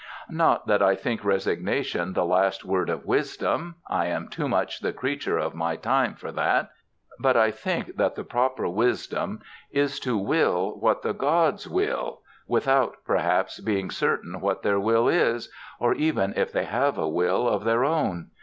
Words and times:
Not 0.31 0.65
that 0.65 0.81
I 0.81 0.95
think 0.95 1.23
resignation 1.23 2.13
the 2.13 2.25
last 2.25 2.65
word 2.65 2.89
of 2.89 3.05
wisdom. 3.05 3.75
I 3.87 4.07
am 4.07 4.29
too 4.29 4.49
much 4.49 4.79
the 4.79 4.91
creature 4.93 5.37
of 5.37 5.53
my 5.53 5.75
time 5.75 6.15
for 6.15 6.31
that. 6.31 6.71
But 7.19 7.37
I 7.37 7.51
think 7.51 7.97
that 7.97 8.15
the 8.15 8.23
proper 8.23 8.67
wisdom 8.67 9.41
is 9.69 9.99
to 9.99 10.17
will 10.17 10.71
what 10.79 11.03
the 11.03 11.13
gods 11.13 11.69
will 11.69 12.21
without, 12.47 12.95
perhaps, 13.05 13.59
being 13.59 13.91
certain 13.91 14.41
what 14.41 14.63
their 14.63 14.79
will 14.79 15.07
is 15.07 15.51
or 15.79 15.93
even 15.93 16.33
if 16.35 16.51
they 16.51 16.65
have 16.65 16.97
a 16.97 17.07
will 17.07 17.47
of 17.47 17.63
their 17.63 17.85
own. 17.85 18.31